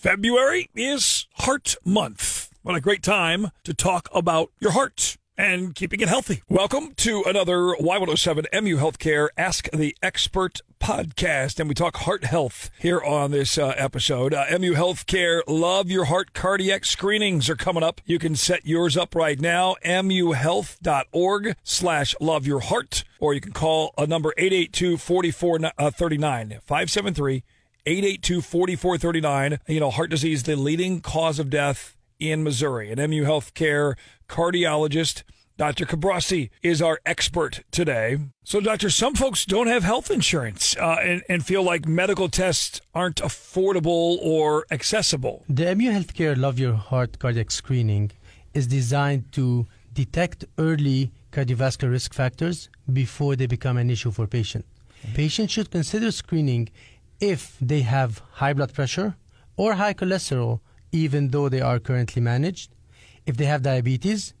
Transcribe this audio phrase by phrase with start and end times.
[0.00, 2.48] February is Heart Month.
[2.62, 6.42] What a great time to talk about your heart and keeping it healthy.
[6.48, 11.60] Welcome to another Y107 MU Healthcare Ask the Expert podcast.
[11.60, 14.32] And we talk heart health here on this uh, episode.
[14.32, 18.00] Uh, MU Healthcare Love Your Heart cardiac screenings are coming up.
[18.06, 19.76] You can set yours up right now.
[19.84, 23.04] muhealth.org slash love your heart.
[23.18, 27.42] Or you can call a number 882 4439 573
[27.86, 29.58] 882 4439.
[29.66, 32.92] You know, heart disease, the leading cause of death in Missouri.
[32.92, 33.96] An MU Healthcare
[34.28, 35.22] cardiologist,
[35.56, 35.86] Dr.
[35.86, 38.18] Cabrasi, is our expert today.
[38.44, 42.80] So, Doctor, some folks don't have health insurance uh, and, and feel like medical tests
[42.94, 45.44] aren't affordable or accessible.
[45.48, 48.10] The MU Healthcare Love Your Heart cardiac screening
[48.54, 54.64] is designed to detect early cardiovascular risk factors before they become an issue for patient.
[55.14, 56.68] Patients should consider screening
[57.20, 59.16] if they have high blood pressure
[59.56, 60.60] or high cholesterol,
[60.92, 62.70] even though they are currently managed,
[63.26, 64.34] if they have diabetes,